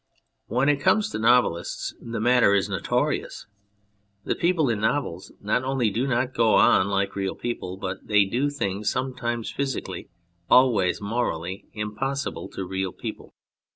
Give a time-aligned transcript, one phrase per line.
[0.47, 3.45] When it comes to novelists the matter is notorious.
[4.23, 8.25] The people in novels not only do not go on like real people, but they
[8.25, 10.09] do things sometimes physically,
[10.49, 13.35] always morally, impossible to real people.